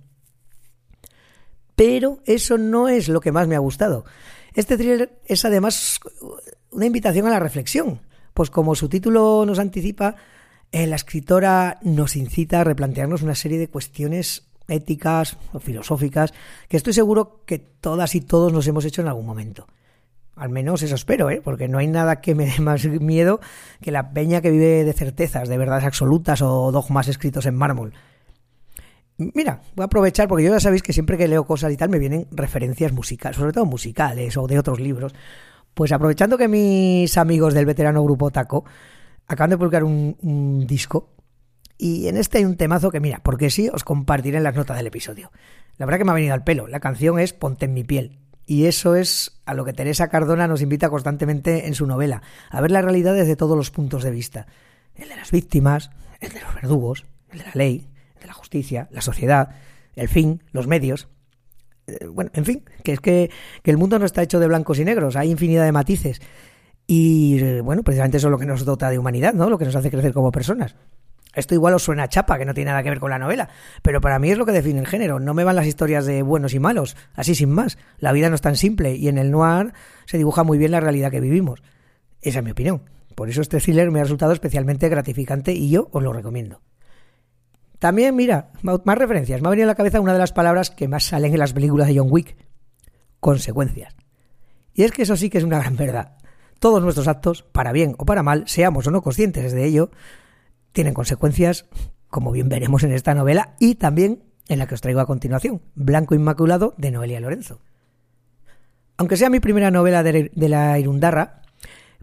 Pero 1.75 2.19
eso 2.25 2.57
no 2.57 2.87
es 2.87 3.09
lo 3.09 3.19
que 3.19 3.31
más 3.31 3.47
me 3.47 3.55
ha 3.55 3.59
gustado. 3.59 4.05
Este 4.53 4.77
thriller 4.77 5.19
es 5.25 5.43
además 5.45 5.99
una 6.71 6.85
invitación 6.85 7.25
a 7.25 7.31
la 7.31 7.39
reflexión, 7.39 7.99
pues 8.35 8.51
como 8.51 8.75
su 8.75 8.87
título 8.87 9.43
nos 9.45 9.57
anticipa, 9.57 10.15
eh, 10.71 10.85
la 10.85 10.95
escritora 10.97 11.79
nos 11.81 12.15
incita 12.15 12.61
a 12.61 12.63
replantearnos 12.63 13.23
una 13.23 13.35
serie 13.35 13.57
de 13.57 13.67
cuestiones 13.67 14.47
éticas 14.67 15.37
o 15.53 15.59
filosóficas 15.59 16.33
que 16.69 16.77
estoy 16.77 16.93
seguro 16.93 17.43
que 17.45 17.57
todas 17.57 18.13
y 18.13 18.21
todos 18.21 18.53
nos 18.53 18.67
hemos 18.67 18.85
hecho 18.85 19.01
en 19.01 19.07
algún 19.07 19.25
momento. 19.25 19.67
Al 20.35 20.49
menos 20.49 20.81
eso 20.83 20.95
espero, 20.95 21.29
¿eh? 21.29 21.41
porque 21.43 21.69
no 21.69 21.77
hay 21.77 21.87
nada 21.87 22.19
que 22.19 22.35
me 22.35 22.45
dé 22.45 22.59
más 22.59 22.85
miedo 22.85 23.39
que 23.81 23.91
la 23.91 24.11
peña 24.11 24.41
que 24.41 24.51
vive 24.51 24.83
de 24.83 24.93
certezas, 24.93 25.47
de 25.47 25.57
verdades 25.57 25.85
absolutas 25.85 26.41
o 26.41 26.71
dogmas 26.71 27.07
escritos 27.07 27.45
en 27.45 27.55
mármol. 27.55 27.93
Mira, 29.17 29.61
voy 29.75 29.83
a 29.83 29.85
aprovechar 29.85 30.27
porque 30.27 30.43
yo 30.43 30.51
ya 30.51 30.59
sabéis 30.59 30.83
que 30.83 30.91
siempre 30.91 31.17
que 31.17 31.29
leo 31.29 31.45
cosas 31.45 31.71
y 31.71 31.77
tal 31.77 31.87
me 31.87 31.99
vienen 31.99 32.27
referencias 32.31 32.91
musicales, 32.91 33.37
sobre 33.37 33.53
todo 33.53 33.65
musicales 33.65 34.35
o 34.35 34.45
de 34.45 34.59
otros 34.59 34.81
libros. 34.81 35.13
Pues 35.73 35.93
aprovechando 35.93 36.37
que 36.37 36.49
mis 36.49 37.17
amigos 37.17 37.53
del 37.53 37.65
veterano 37.65 38.03
grupo 38.03 38.29
Taco 38.31 38.65
acaban 39.27 39.51
de 39.51 39.57
publicar 39.57 39.85
un, 39.85 40.65
disco 40.67 41.11
y 41.77 42.07
en 42.07 42.17
este 42.17 42.39
hay 42.39 42.45
un 42.45 42.57
temazo 42.57 42.91
que 42.91 42.99
mira, 42.99 43.21
porque 43.23 43.49
sí, 43.49 43.69
os 43.69 43.85
compartiré 43.85 44.37
en 44.37 44.43
las 44.43 44.55
notas 44.55 44.75
del 44.75 44.87
episodio. 44.87 45.31
La 45.77 45.85
verdad 45.85 45.99
que 45.99 46.05
me 46.05 46.11
ha 46.11 46.15
venido 46.15 46.33
al 46.33 46.43
pelo. 46.43 46.67
La 46.67 46.79
canción 46.79 47.19
es 47.19 47.33
Ponte 47.33 47.65
en 47.65 47.73
mi 47.73 47.83
piel 47.83 48.19
y 48.45 48.65
eso 48.65 48.95
es 48.95 49.39
a 49.45 49.53
lo 49.53 49.65
que 49.65 49.73
Teresa 49.73 50.07
Cardona 50.07 50.47
nos 50.47 50.61
invita 50.61 50.89
constantemente 50.89 51.67
en 51.67 51.73
su 51.73 51.87
novela, 51.87 52.21
a 52.49 52.61
ver 52.61 52.71
la 52.71 52.81
realidad 52.81 53.15
desde 53.15 53.35
todos 53.35 53.57
los 53.57 53.71
puntos 53.71 54.03
de 54.03 54.11
vista. 54.11 54.47
El 54.95 55.09
de 55.09 55.15
las 55.15 55.31
víctimas, 55.31 55.91
el 56.19 56.31
de 56.31 56.41
los 56.41 56.53
verdugos, 56.53 57.05
el 57.31 57.39
de 57.39 57.45
la 57.45 57.51
ley, 57.53 57.89
el 58.15 58.21
de 58.21 58.27
la 58.27 58.33
justicia, 58.33 58.87
la 58.91 59.01
sociedad, 59.01 59.55
el 59.95 60.07
fin, 60.07 60.43
los 60.51 60.67
medios. 60.67 61.07
Eh, 61.87 62.05
bueno, 62.07 62.31
en 62.33 62.45
fin, 62.45 62.63
que 62.83 62.93
es 62.93 62.99
que, 62.99 63.31
que 63.63 63.71
el 63.71 63.77
mundo 63.77 63.99
no 63.99 64.05
está 64.05 64.21
hecho 64.21 64.39
de 64.39 64.47
blancos 64.47 64.79
y 64.79 64.85
negros, 64.85 65.15
hay 65.15 65.31
infinidad 65.31 65.65
de 65.65 65.71
matices. 65.71 66.21
Y 66.87 67.39
eh, 67.39 67.61
bueno, 67.61 67.83
precisamente 67.83 68.17
eso 68.17 68.27
es 68.27 68.31
lo 68.31 68.37
que 68.37 68.45
nos 68.45 68.63
dota 68.63 68.89
de 68.89 68.99
humanidad, 68.99 69.33
¿no? 69.33 69.49
Lo 69.49 69.57
que 69.57 69.65
nos 69.65 69.75
hace 69.75 69.89
crecer 69.89 70.13
como 70.13 70.31
personas. 70.31 70.75
Esto 71.35 71.53
igual 71.53 71.73
os 71.73 71.83
suena 71.83 72.07
chapa, 72.07 72.37
que 72.37 72.45
no 72.45 72.53
tiene 72.53 72.71
nada 72.71 72.81
que 72.81 72.89
ver 72.89 72.99
con 72.99 73.11
la 73.11 73.19
novela, 73.19 73.49
pero 73.81 74.01
para 74.01 74.19
mí 74.19 74.31
es 74.31 74.37
lo 74.37 74.45
que 74.45 74.51
define 74.51 74.79
el 74.79 74.87
género. 74.87 75.19
No 75.19 75.33
me 75.33 75.43
van 75.43 75.55
las 75.55 75.67
historias 75.67 76.05
de 76.05 76.23
buenos 76.23 76.53
y 76.53 76.59
malos, 76.59 76.95
así 77.13 77.35
sin 77.35 77.51
más. 77.51 77.77
La 77.99 78.11
vida 78.11 78.29
no 78.29 78.35
es 78.35 78.41
tan 78.41 78.55
simple 78.55 78.95
y 78.95 79.07
en 79.07 79.17
el 79.17 79.31
noir 79.31 79.73
se 80.05 80.17
dibuja 80.17 80.43
muy 80.43 80.57
bien 80.57 80.71
la 80.71 80.79
realidad 80.79 81.11
que 81.11 81.19
vivimos. 81.19 81.61
Esa 82.21 82.39
es 82.39 82.45
mi 82.45 82.51
opinión. 82.51 82.81
Por 83.15 83.29
eso 83.29 83.41
este 83.41 83.59
thriller 83.59 83.91
me 83.91 83.99
ha 83.99 84.03
resultado 84.03 84.33
especialmente 84.33 84.89
gratificante 84.89 85.53
y 85.53 85.69
yo 85.69 85.89
os 85.91 86.03
lo 86.03 86.11
recomiendo. 86.11 86.61
También, 87.79 88.15
mira, 88.15 88.51
más 88.61 88.97
referencias. 88.97 89.41
Me 89.41 89.47
ha 89.47 89.51
venido 89.51 89.67
a 89.67 89.71
la 89.71 89.75
cabeza 89.75 89.99
una 89.99 90.13
de 90.13 90.19
las 90.19 90.33
palabras 90.33 90.71
que 90.71 90.87
más 90.87 91.03
salen 91.03 91.33
en 91.33 91.39
las 91.39 91.53
películas 91.53 91.87
de 91.87 91.97
John 91.97 92.07
Wick. 92.09 92.35
Consecuencias. 93.19 93.95
Y 94.73 94.83
es 94.83 94.91
que 94.91 95.03
eso 95.03 95.15
sí 95.15 95.29
que 95.29 95.37
es 95.37 95.43
una 95.43 95.59
gran 95.59 95.75
verdad. 95.75 96.17
Todos 96.59 96.81
nuestros 96.81 97.07
actos, 97.07 97.43
para 97.43 97.71
bien 97.71 97.95
o 97.97 98.05
para 98.05 98.23
mal, 98.23 98.47
seamos 98.47 98.87
o 98.87 98.91
no 98.91 99.01
conscientes 99.01 99.51
de 99.51 99.65
ello, 99.65 99.91
tienen 100.75 100.93
consecuencias, 100.93 101.65
como 102.09 102.31
bien 102.31 102.49
veremos 102.49 102.83
en 102.83 102.91
esta 102.91 103.15
novela 103.15 103.55
y 103.59 103.75
también 103.75 104.23
en 104.49 104.59
la 104.59 104.67
que 104.67 104.75
os 104.75 104.81
traigo 104.81 104.99
a 104.99 105.07
continuación, 105.07 105.61
Blanco 105.73 106.13
Inmaculado 106.13 106.75
de 106.77 106.91
Noelia 106.91 107.21
Lorenzo. 107.21 107.61
Aunque 108.97 109.17
sea 109.17 109.29
mi 109.29 109.39
primera 109.39 109.71
novela 109.71 110.03
de, 110.03 110.29
la 110.35 110.77
Irundarra, 110.77 111.41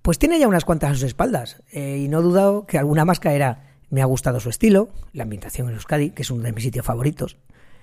pues 0.00 0.18
tiene 0.18 0.40
ya 0.40 0.48
unas 0.48 0.64
cuantas 0.64 0.90
a 0.90 0.94
sus 0.94 1.04
espaldas 1.04 1.62
eh, 1.70 1.98
y 1.98 2.08
no 2.08 2.18
he 2.18 2.22
dudado 2.22 2.66
que 2.66 2.78
alguna 2.78 3.04
más 3.04 3.20
caerá. 3.20 3.76
Me 3.90 4.00
ha 4.00 4.06
gustado 4.06 4.40
su 4.40 4.48
estilo, 4.48 4.88
la 5.12 5.24
ambientación 5.24 5.68
en 5.68 5.74
Euskadi, 5.74 6.10
que 6.10 6.22
es 6.22 6.30
uno 6.30 6.42
de 6.42 6.52
mis 6.52 6.64
sitios 6.64 6.86
favoritos, 6.86 7.36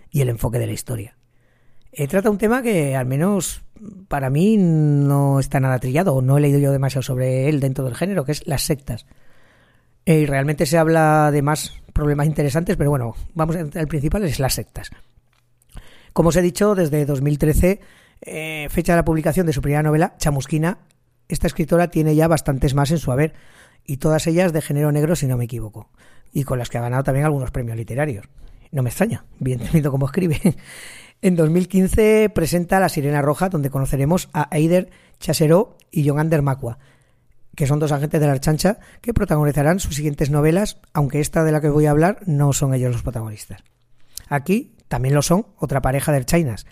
y 0.10 0.22
el 0.22 0.30
enfoque 0.30 0.58
de 0.58 0.66
la 0.66 0.74
historia. 0.74 1.16
Eh, 1.92 2.08
trata 2.08 2.32
un 2.32 2.40
tema 2.40 2.64
que 2.64 2.96
al 2.96 3.06
menos 3.06 3.62
para 4.08 4.32
mí 4.32 4.58
no 4.58 5.40
está 5.40 5.60
nada 5.60 5.78
trillado, 5.78 6.16
o 6.16 6.22
no 6.24 6.38
he 6.38 6.42
leído 6.42 6.58
yo 6.58 6.72
demasiado 6.72 7.04
sobre 7.04 7.48
él 7.48 7.60
dentro 7.60 7.86
del 7.86 7.96
género, 7.96 8.26
que 8.26 8.32
es 8.32 8.48
las 8.48 8.64
sectas. 8.64 9.06
Eh, 10.06 10.20
y 10.20 10.26
realmente 10.26 10.66
se 10.66 10.78
habla 10.78 11.32
de 11.32 11.42
más 11.42 11.74
problemas 11.94 12.28
interesantes, 12.28 12.78
pero 12.78 12.90
bueno, 12.90 13.16
vamos 13.34 13.56
el 13.56 13.88
principal 13.88 14.24
es 14.24 14.40
las 14.40 14.54
sectas. 14.54 14.92
Como 16.14 16.30
os 16.30 16.36
he 16.36 16.42
dicho, 16.42 16.76
desde 16.76 17.06
2013, 17.06 17.82
eh, 18.22 18.68
fecha 18.70 18.94
de 18.94 18.98
la 18.98 19.06
publicación 19.06 19.46
de 19.46 19.54
su 19.54 19.62
primera 19.62 19.84
novela, 19.84 20.16
Chamusquina, 20.18 20.80
esta 21.28 21.48
escritora 21.48 21.90
tiene 21.90 22.16
ya 22.16 22.28
bastantes 22.28 22.74
más 22.74 22.92
en 22.92 22.98
su 22.98 23.12
haber, 23.12 23.34
y 23.86 23.98
todas 23.98 24.28
ellas 24.28 24.54
de 24.54 24.62
género 24.62 24.92
negro, 24.92 25.16
si 25.16 25.28
no 25.28 25.38
me 25.38 25.46
equivoco, 25.46 25.90
y 26.34 26.44
con 26.44 26.60
las 26.60 26.70
que 26.70 26.78
ha 26.78 26.82
ganado 26.82 27.04
también 27.04 27.26
algunos 27.26 27.52
premios 27.52 27.78
literarios. 27.78 28.26
No 28.72 28.84
me 28.84 28.90
extraña, 28.90 29.26
bien 29.40 29.60
tenido 29.60 29.92
como 29.92 30.06
escribe. 30.06 30.40
En 31.22 31.36
2015 31.36 32.32
presenta 32.34 32.80
La 32.80 32.88
Sirena 32.88 33.22
Roja, 33.22 33.50
donde 33.50 33.70
conoceremos 33.70 34.30
a 34.32 34.48
Eider 34.56 34.90
Chasero 35.20 35.76
y 35.92 36.08
Jonander 36.08 36.42
Macua, 36.42 36.80
que 37.56 37.68
son 37.68 37.80
dos 37.80 37.92
agentes 37.92 38.20
de 38.20 38.26
la 38.28 38.34
Archancha 38.34 38.80
que 39.02 39.14
protagonizarán 39.14 39.80
sus 39.80 39.96
siguientes 39.96 40.30
novelas, 40.30 40.78
aunque 40.94 41.20
esta 41.20 41.44
de 41.44 41.52
la 41.52 41.62
que 41.62 41.70
voy 41.70 41.86
a 41.86 41.92
hablar 41.92 42.20
no 42.26 42.54
son 42.54 42.74
ellos 42.74 42.92
los 42.92 43.04
protagonistas. 43.04 43.64
Aquí 44.28 44.76
también 44.88 45.16
lo 45.16 45.22
son 45.22 45.48
otra 45.58 45.82
pareja 45.82 46.12
del 46.12 46.26
Chinas, 46.26 46.66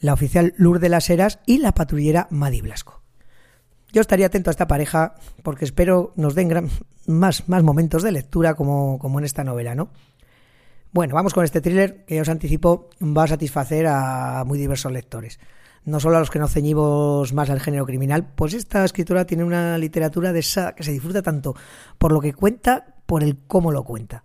la 0.00 0.12
oficial 0.12 0.54
Lourdes 0.56 0.82
de 0.82 0.88
las 0.88 1.10
Heras 1.10 1.40
y 1.46 1.58
la 1.58 1.72
patrullera 1.72 2.28
Madi 2.30 2.60
Blasco. 2.60 3.02
Yo 3.92 4.00
estaría 4.00 4.26
atento 4.26 4.50
a 4.50 4.52
esta 4.52 4.66
pareja 4.66 5.14
porque 5.42 5.64
espero 5.64 6.12
nos 6.16 6.34
den 6.34 6.70
más, 7.06 7.48
más 7.48 7.62
momentos 7.62 8.02
de 8.02 8.12
lectura 8.12 8.54
como, 8.54 8.98
como 8.98 9.18
en 9.18 9.24
esta 9.24 9.44
novela, 9.44 9.74
¿no? 9.74 9.90
Bueno, 10.92 11.14
vamos 11.14 11.34
con 11.34 11.44
este 11.44 11.60
thriller 11.60 12.04
que 12.04 12.20
os 12.20 12.28
anticipo 12.28 12.88
va 13.02 13.24
a 13.24 13.28
satisfacer 13.28 13.86
a 13.86 14.44
muy 14.46 14.58
diversos 14.58 14.92
lectores. 14.92 15.38
No 15.86 16.00
solo 16.00 16.16
a 16.16 16.20
los 16.20 16.30
que 16.30 16.40
nos 16.40 16.52
ceñimos 16.52 17.32
más 17.32 17.48
al 17.48 17.60
género 17.60 17.86
criminal, 17.86 18.26
pues 18.34 18.54
esta 18.54 18.84
escritura 18.84 19.24
tiene 19.24 19.44
una 19.44 19.78
literatura 19.78 20.32
de 20.32 20.40
esa 20.40 20.74
que 20.74 20.82
se 20.82 20.90
disfruta 20.90 21.22
tanto 21.22 21.54
por 21.96 22.10
lo 22.10 22.20
que 22.20 22.34
cuenta, 22.34 22.96
por 23.06 23.22
el 23.22 23.38
cómo 23.46 23.70
lo 23.70 23.84
cuenta. 23.84 24.24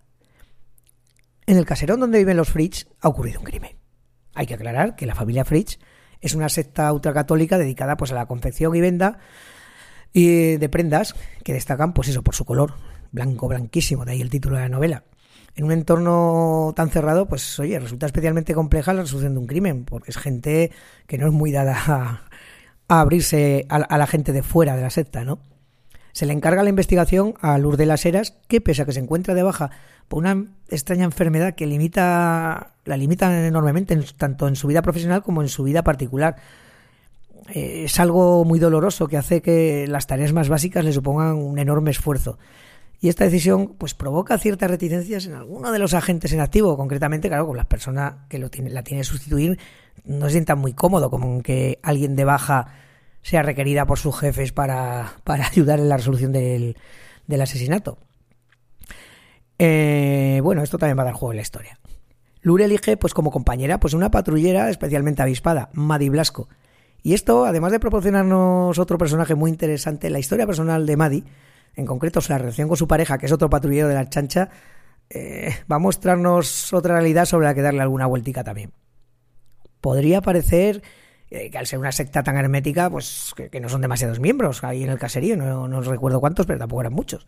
En 1.46 1.56
el 1.56 1.64
caserón 1.64 2.00
donde 2.00 2.18
viven 2.18 2.36
los 2.36 2.50
Fritz 2.50 2.88
ha 3.00 3.08
ocurrido 3.08 3.38
un 3.38 3.46
crimen. 3.46 3.76
Hay 4.34 4.46
que 4.46 4.54
aclarar 4.54 4.96
que 4.96 5.06
la 5.06 5.14
familia 5.14 5.44
Fritz 5.44 5.78
es 6.20 6.34
una 6.34 6.48
secta 6.48 6.92
ultracatólica 6.92 7.58
dedicada 7.58 7.96
pues 7.96 8.10
a 8.10 8.16
la 8.16 8.26
confección 8.26 8.74
y 8.74 8.80
venda 8.80 9.18
y 10.12 10.56
de 10.56 10.68
prendas 10.68 11.14
que 11.44 11.52
destacan 11.52 11.92
pues 11.92 12.08
eso 12.08 12.22
por 12.22 12.34
su 12.34 12.44
color 12.44 12.74
blanco 13.12 13.46
blanquísimo, 13.46 14.04
de 14.04 14.12
ahí 14.12 14.20
el 14.20 14.30
título 14.30 14.56
de 14.56 14.62
la 14.62 14.68
novela 14.68 15.04
en 15.54 15.64
un 15.64 15.72
entorno 15.72 16.72
tan 16.74 16.90
cerrado, 16.90 17.26
pues 17.26 17.58
oye, 17.58 17.78
resulta 17.78 18.06
especialmente 18.06 18.54
compleja 18.54 18.92
la 18.94 19.02
resolución 19.02 19.34
de 19.34 19.40
un 19.40 19.46
crimen, 19.46 19.84
porque 19.84 20.10
es 20.10 20.16
gente 20.16 20.72
que 21.06 21.18
no 21.18 21.26
es 21.26 21.32
muy 21.32 21.52
dada 21.52 21.76
a, 21.86 22.22
abrirse 23.00 23.66
a, 23.68 23.96
la 23.96 24.06
gente 24.06 24.32
de 24.32 24.42
fuera 24.42 24.76
de 24.76 24.82
la 24.82 24.90
secta, 24.90 25.24
¿no? 25.24 25.38
Se 26.12 26.26
le 26.26 26.34
encarga 26.34 26.62
la 26.62 26.68
investigación 26.68 27.34
a 27.40 27.56
Lourdes 27.56 27.78
de 27.78 27.86
las 27.86 28.04
Heras, 28.04 28.36
que 28.48 28.60
pese 28.60 28.82
a 28.82 28.84
que 28.84 28.92
se 28.92 29.00
encuentra 29.00 29.34
de 29.34 29.42
baja 29.42 29.70
por 30.08 30.18
una 30.18 30.44
extraña 30.68 31.04
enfermedad 31.04 31.54
que 31.54 31.66
limita, 31.66 32.74
la 32.84 32.96
limita 32.98 33.46
enormemente, 33.46 33.98
tanto 34.18 34.46
en 34.46 34.56
su 34.56 34.66
vida 34.66 34.82
profesional 34.82 35.22
como 35.22 35.40
en 35.40 35.48
su 35.48 35.62
vida 35.62 35.82
particular. 35.82 36.36
Eh, 37.50 37.84
es 37.84 37.98
algo 37.98 38.44
muy 38.44 38.58
doloroso 38.58 39.08
que 39.08 39.16
hace 39.16 39.40
que 39.40 39.86
las 39.88 40.06
tareas 40.06 40.34
más 40.34 40.50
básicas 40.50 40.84
le 40.84 40.92
supongan 40.92 41.36
un 41.36 41.58
enorme 41.58 41.90
esfuerzo. 41.90 42.38
Y 43.02 43.08
esta 43.08 43.24
decisión 43.24 43.74
pues 43.76 43.94
provoca 43.94 44.38
ciertas 44.38 44.70
reticencias 44.70 45.26
en 45.26 45.34
alguno 45.34 45.72
de 45.72 45.80
los 45.80 45.92
agentes 45.92 46.32
en 46.32 46.40
activo, 46.40 46.76
concretamente, 46.76 47.28
claro, 47.28 47.48
con 47.48 47.56
las 47.56 47.66
personas 47.66 48.14
que 48.28 48.38
lo 48.38 48.48
tiene, 48.48 48.70
la 48.70 48.84
tiene 48.84 49.00
que 49.00 49.04
sustituir 49.04 49.58
no 50.04 50.26
se 50.26 50.32
sientan 50.32 50.58
muy 50.58 50.72
cómodo 50.72 51.10
como 51.10 51.42
que 51.42 51.78
alguien 51.82 52.16
de 52.16 52.24
baja 52.24 52.74
sea 53.22 53.42
requerida 53.42 53.86
por 53.86 53.98
sus 53.98 54.18
jefes 54.18 54.52
para, 54.52 55.14
para 55.24 55.46
ayudar 55.50 55.78
en 55.78 55.88
la 55.88 55.96
resolución 55.96 56.32
del, 56.32 56.76
del 57.26 57.40
asesinato. 57.40 57.98
Eh, 59.58 60.40
bueno, 60.42 60.62
esto 60.62 60.78
también 60.78 60.98
va 60.98 61.02
a 61.02 61.06
dar 61.06 61.14
juego 61.14 61.32
en 61.32 61.36
la 61.36 61.42
historia. 61.42 61.78
Lure 62.40 62.64
elige, 62.64 62.96
pues 62.96 63.14
como 63.14 63.30
compañera, 63.30 63.78
pues 63.78 63.94
una 63.94 64.10
patrullera 64.10 64.70
especialmente 64.70 65.22
avispada, 65.22 65.70
Madi 65.72 66.08
Blasco. 66.08 66.48
Y 67.04 67.14
esto, 67.14 67.44
además 67.44 67.72
de 67.72 67.80
proporcionarnos 67.80 68.78
otro 68.78 68.98
personaje 68.98 69.34
muy 69.34 69.50
interesante, 69.50 70.10
la 70.10 70.18
historia 70.18 70.46
personal 70.46 70.86
de 70.86 70.96
Madi, 70.96 71.24
en 71.74 71.86
concreto 71.86 72.20
la 72.28 72.38
relación 72.38 72.68
con 72.68 72.76
su 72.76 72.86
pareja, 72.86 73.18
que 73.18 73.26
es 73.26 73.32
otro 73.32 73.50
patrullero 73.50 73.88
de 73.88 73.94
la 73.94 74.08
chancha, 74.08 74.50
eh, 75.10 75.54
va 75.70 75.76
a 75.76 75.78
mostrarnos 75.78 76.72
otra 76.72 76.94
realidad 76.94 77.24
sobre 77.24 77.46
la 77.46 77.54
que 77.54 77.62
darle 77.62 77.82
alguna 77.82 78.06
vueltica 78.06 78.44
también. 78.44 78.72
Podría 79.80 80.20
parecer 80.20 80.82
eh, 81.30 81.50
que 81.50 81.58
al 81.58 81.66
ser 81.66 81.78
una 81.78 81.92
secta 81.92 82.22
tan 82.22 82.36
hermética, 82.36 82.88
pues 82.90 83.34
que, 83.50 83.60
no 83.60 83.68
son 83.68 83.80
demasiados 83.80 84.20
miembros 84.20 84.62
ahí 84.64 84.84
en 84.84 84.90
el 84.90 84.98
caserío, 84.98 85.36
no, 85.36 85.68
no 85.68 85.80
recuerdo 85.80 86.20
cuántos, 86.20 86.46
pero 86.46 86.58
tampoco 86.58 86.82
eran 86.82 86.92
muchos. 86.92 87.26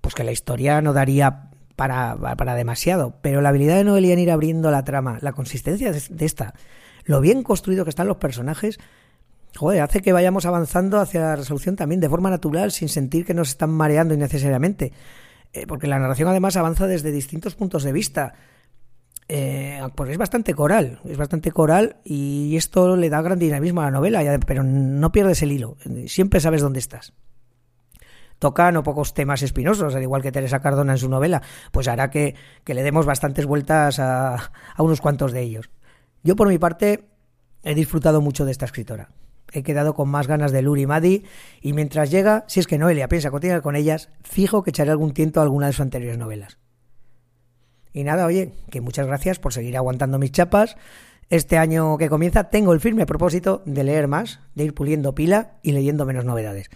Pues 0.00 0.14
que 0.14 0.24
la 0.24 0.32
historia 0.32 0.80
no 0.80 0.92
daría 0.92 1.50
para, 1.78 2.16
para 2.36 2.54
demasiado, 2.54 3.14
pero 3.22 3.40
la 3.40 3.50
habilidad 3.50 3.76
de 3.76 3.84
Noelia 3.84 4.12
en 4.12 4.18
ir 4.18 4.30
abriendo 4.30 4.70
la 4.70 4.84
trama, 4.84 5.18
la 5.22 5.32
consistencia 5.32 5.92
de 5.92 6.26
esta, 6.26 6.54
lo 7.04 7.20
bien 7.20 7.42
construido 7.42 7.84
que 7.84 7.90
están 7.90 8.08
los 8.08 8.16
personajes, 8.16 8.78
joder, 9.56 9.82
hace 9.82 10.00
que 10.00 10.12
vayamos 10.12 10.46
avanzando 10.46 11.00
hacia 11.00 11.20
la 11.20 11.36
resolución 11.36 11.76
también 11.76 12.00
de 12.00 12.08
forma 12.08 12.30
natural, 12.30 12.72
sin 12.72 12.88
sentir 12.88 13.24
que 13.24 13.34
nos 13.34 13.50
están 13.50 13.70
mareando 13.70 14.14
innecesariamente. 14.14 14.92
Eh, 15.52 15.66
porque 15.66 15.86
la 15.86 15.98
narración 15.98 16.28
además 16.28 16.56
avanza 16.56 16.86
desde 16.86 17.10
distintos 17.10 17.54
puntos 17.54 17.82
de 17.82 17.92
vista. 17.92 18.34
Eh, 19.30 19.80
pues 19.94 20.10
es 20.10 20.16
bastante 20.16 20.54
coral, 20.54 21.00
es 21.04 21.18
bastante 21.18 21.50
coral 21.52 21.96
y 22.02 22.56
esto 22.56 22.96
le 22.96 23.10
da 23.10 23.20
gran 23.20 23.38
dinamismo 23.38 23.82
a 23.82 23.84
la 23.84 23.90
novela, 23.90 24.22
pero 24.46 24.62
no 24.62 25.12
pierdes 25.12 25.42
el 25.42 25.52
hilo, 25.52 25.76
siempre 26.06 26.40
sabes 26.40 26.62
dónde 26.62 26.78
estás. 26.78 27.12
Toca 28.38 28.72
no 28.72 28.82
pocos 28.82 29.12
temas 29.12 29.42
espinosos, 29.42 29.94
al 29.94 30.02
igual 30.02 30.22
que 30.22 30.32
Teresa 30.32 30.60
Cardona 30.60 30.92
en 30.92 30.98
su 30.98 31.10
novela, 31.10 31.42
pues 31.72 31.88
hará 31.88 32.08
que, 32.08 32.36
le 32.64 32.82
demos 32.82 33.04
bastantes 33.04 33.44
vueltas 33.44 33.98
a, 33.98 34.34
a 34.74 34.82
unos 34.82 35.02
cuantos 35.02 35.32
de 35.32 35.42
ellos. 35.42 35.68
Yo 36.22 36.34
por 36.34 36.48
mi 36.48 36.56
parte 36.56 37.04
he 37.62 37.74
disfrutado 37.74 38.22
mucho 38.22 38.46
de 38.46 38.52
esta 38.52 38.64
escritora 38.64 39.10
he 39.52 39.62
quedado 39.62 39.94
con 39.94 40.08
más 40.08 40.26
ganas 40.26 40.52
de 40.52 40.62
Luri 40.62 40.82
y 40.82 40.86
Maddy 40.86 41.24
y 41.60 41.72
mientras 41.72 42.10
llega, 42.10 42.44
si 42.48 42.60
es 42.60 42.66
que 42.66 42.78
Noelia 42.78 43.08
piensa 43.08 43.30
continuar 43.30 43.62
con 43.62 43.76
ellas, 43.76 44.10
fijo 44.22 44.62
que 44.62 44.70
echaré 44.70 44.90
algún 44.90 45.12
tiento 45.12 45.40
a 45.40 45.42
alguna 45.42 45.66
de 45.66 45.72
sus 45.72 45.80
anteriores 45.80 46.18
novelas. 46.18 46.58
Y 47.92 48.04
nada, 48.04 48.26
oye, 48.26 48.52
que 48.70 48.80
muchas 48.80 49.06
gracias 49.06 49.38
por 49.38 49.52
seguir 49.52 49.76
aguantando 49.76 50.18
mis 50.18 50.32
chapas. 50.32 50.76
Este 51.30 51.58
año 51.58 51.98
que 51.98 52.08
comienza 52.08 52.50
tengo 52.50 52.72
el 52.72 52.80
firme 52.80 53.06
propósito 53.06 53.62
de 53.66 53.84
leer 53.84 54.08
más, 54.08 54.40
de 54.54 54.64
ir 54.64 54.74
puliendo 54.74 55.14
pila 55.14 55.58
y 55.62 55.72
leyendo 55.72 56.06
menos 56.06 56.24
novedades. 56.24 56.70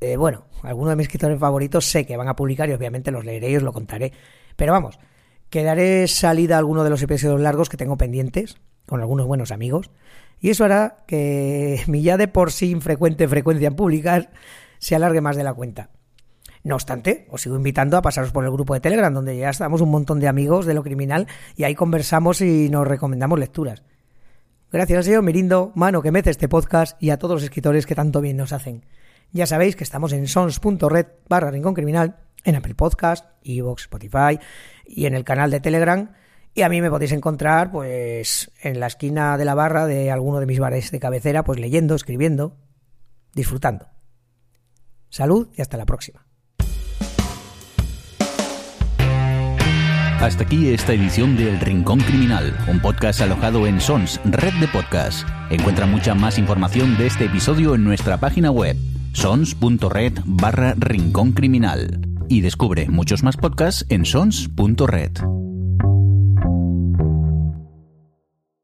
Eh, 0.00 0.16
bueno, 0.16 0.46
algunos 0.62 0.90
de 0.90 0.96
mis 0.96 1.06
escritores 1.06 1.38
favoritos 1.38 1.86
sé 1.86 2.06
que 2.06 2.16
van 2.16 2.28
a 2.28 2.36
publicar 2.36 2.68
y 2.68 2.72
obviamente 2.72 3.10
los 3.10 3.24
leeré 3.24 3.50
y 3.50 3.56
os 3.56 3.62
lo 3.62 3.72
contaré. 3.72 4.12
Pero 4.56 4.72
vamos, 4.72 4.98
que 5.50 5.62
daré 5.62 6.08
salida 6.08 6.56
a 6.56 6.58
alguno 6.58 6.84
de 6.84 6.90
los 6.90 7.02
episodios 7.02 7.40
largos 7.40 7.68
que 7.68 7.76
tengo 7.76 7.96
pendientes, 7.96 8.56
con 8.86 9.00
algunos 9.00 9.26
buenos 9.26 9.52
amigos, 9.52 9.90
y 10.40 10.50
eso 10.50 10.64
hará 10.64 11.04
que 11.06 11.82
mi 11.86 12.02
ya 12.02 12.16
de 12.16 12.28
por 12.28 12.52
sí 12.52 12.70
infrecuente 12.70 13.28
frecuencia 13.28 13.68
en 13.68 13.76
publicar 13.76 14.30
se 14.78 14.96
alargue 14.96 15.20
más 15.20 15.36
de 15.36 15.44
la 15.44 15.54
cuenta. 15.54 15.90
No 16.62 16.74
obstante, 16.74 17.26
os 17.30 17.40
sigo 17.40 17.56
invitando 17.56 17.96
a 17.96 18.02
pasaros 18.02 18.32
por 18.32 18.44
el 18.44 18.50
grupo 18.50 18.74
de 18.74 18.80
Telegram, 18.80 19.12
donde 19.12 19.36
ya 19.36 19.48
estamos 19.48 19.80
un 19.80 19.90
montón 19.90 20.20
de 20.20 20.28
amigos 20.28 20.66
de 20.66 20.74
lo 20.74 20.82
criminal 20.82 21.26
y 21.56 21.64
ahí 21.64 21.74
conversamos 21.74 22.42
y 22.42 22.68
nos 22.68 22.86
recomendamos 22.86 23.38
lecturas. 23.38 23.82
Gracias 24.70 24.98
al 24.98 25.04
señor 25.04 25.22
Mirindo, 25.22 25.72
mano 25.74 26.02
que 26.02 26.12
mece 26.12 26.30
este 26.30 26.48
podcast 26.48 27.02
y 27.02 27.10
a 27.10 27.18
todos 27.18 27.36
los 27.36 27.42
escritores 27.42 27.86
que 27.86 27.94
tanto 27.94 28.20
bien 28.20 28.36
nos 28.36 28.52
hacen. 28.52 28.84
Ya 29.32 29.46
sabéis 29.46 29.74
que 29.74 29.84
estamos 29.84 30.12
en 30.12 30.28
sons.red 30.28 31.06
barra 31.28 31.50
rincón 31.50 31.74
criminal, 31.74 32.18
en 32.44 32.56
Apple 32.56 32.74
Podcast, 32.74 33.26
Evox, 33.42 33.82
Spotify 33.82 34.38
y 34.86 35.06
en 35.06 35.14
el 35.14 35.24
canal 35.24 35.50
de 35.50 35.60
Telegram 35.60 36.10
y 36.54 36.62
a 36.62 36.68
mí 36.68 36.80
me 36.80 36.90
podéis 36.90 37.12
encontrar, 37.12 37.70
pues, 37.70 38.50
en 38.62 38.80
la 38.80 38.86
esquina 38.86 39.38
de 39.38 39.44
la 39.44 39.54
barra 39.54 39.86
de 39.86 40.10
alguno 40.10 40.40
de 40.40 40.46
mis 40.46 40.58
bares 40.58 40.90
de 40.90 41.00
cabecera, 41.00 41.44
pues 41.44 41.60
leyendo, 41.60 41.94
escribiendo, 41.94 42.56
disfrutando. 43.34 43.86
Salud 45.08 45.48
y 45.56 45.62
hasta 45.62 45.76
la 45.76 45.86
próxima. 45.86 46.26
Hasta 50.20 50.44
aquí 50.44 50.68
esta 50.68 50.92
edición 50.92 51.34
de 51.36 51.48
El 51.48 51.60
Rincón 51.60 51.98
Criminal, 52.00 52.54
un 52.68 52.78
podcast 52.80 53.22
alojado 53.22 53.66
en 53.66 53.80
Sons, 53.80 54.20
red 54.26 54.52
de 54.60 54.68
podcast. 54.68 55.26
Encuentra 55.48 55.86
mucha 55.86 56.14
más 56.14 56.36
información 56.36 56.98
de 56.98 57.06
este 57.06 57.24
episodio 57.24 57.74
en 57.74 57.84
nuestra 57.84 58.18
página 58.18 58.50
web, 58.50 58.76
sons.red 59.14 60.12
barra 60.26 60.74
Rincón 60.76 61.32
Criminal. 61.32 62.02
Y 62.28 62.42
descubre 62.42 62.86
muchos 62.88 63.22
más 63.22 63.38
podcasts 63.38 63.86
en 63.88 64.04
sons.red. 64.04 65.49